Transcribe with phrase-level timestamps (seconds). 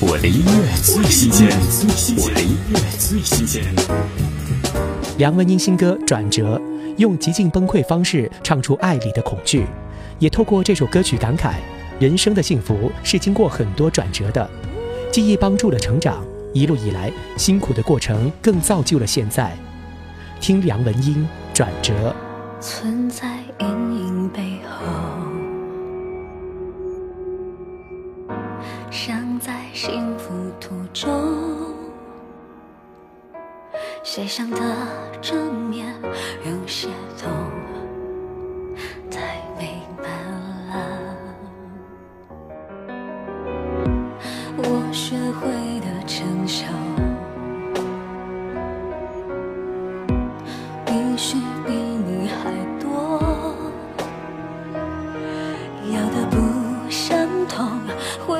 [0.00, 1.48] 我的音乐最新鲜，
[2.18, 3.64] 我的音乐最新鲜。
[5.18, 6.56] 梁文音新歌《转折》，
[6.98, 9.66] 用极尽崩溃方式唱出爱里的恐惧，
[10.20, 11.54] 也透过这首歌曲感慨
[11.98, 14.48] 人生的幸福是经过很多转折的，
[15.10, 19.52] 记忆帮助了成长，一路以来辛苦的过程更造就了现在。
[20.40, 22.14] 听梁文音《转折》。
[22.62, 23.26] 存在
[23.58, 25.07] 阴影背后。
[28.90, 31.10] 想在幸福途中，
[34.02, 34.58] 写上的
[35.20, 35.94] 正面
[36.44, 36.88] 有些
[37.20, 37.30] 痛，
[39.10, 40.08] 太明白
[40.72, 41.16] 了。
[44.56, 46.64] 我学会的成熟，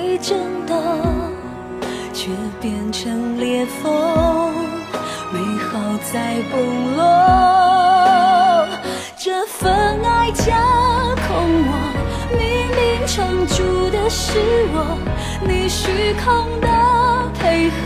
[0.08, 0.74] 会震动，
[2.14, 2.30] 却
[2.62, 3.92] 变成裂缝，
[5.30, 5.78] 美好
[6.10, 8.66] 在崩落。
[9.18, 9.70] 这份
[10.02, 10.56] 爱架
[11.26, 11.70] 空我，
[12.32, 12.40] 明
[12.74, 14.38] 明撑住的是
[14.72, 14.96] 我，
[15.46, 16.68] 你虚空的
[17.38, 17.76] 配合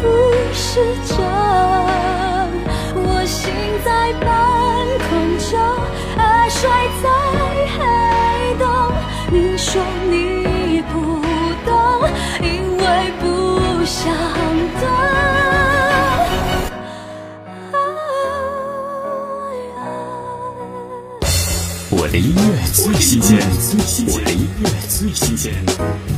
[0.00, 0.08] 俯
[0.54, 1.14] 视着，
[2.96, 3.52] 我心
[3.84, 4.24] 在半
[5.10, 5.12] 空
[5.50, 5.60] 中，
[6.16, 6.70] 爱摔
[7.02, 7.06] 在
[7.76, 8.64] 黑洞。
[9.30, 10.33] 你说你。
[21.90, 23.38] 我的音乐最新鲜，
[24.08, 26.13] 我的音乐最新鲜。